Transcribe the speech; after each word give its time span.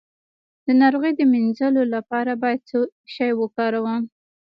د 0.65 0.67
ناروغۍ 0.81 1.11
د 1.15 1.21
مینځلو 1.31 1.83
لپاره 1.95 2.31
باید 2.41 2.61
څه 2.69 2.77
شی 3.13 3.31
وکاروم؟ 3.41 4.01